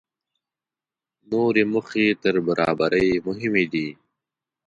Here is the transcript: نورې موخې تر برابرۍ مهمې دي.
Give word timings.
نورې 1.31 1.63
موخې 1.71 2.07
تر 2.23 2.35
برابرۍ 2.47 3.09
مهمې 3.27 3.65
دي. 3.73 3.87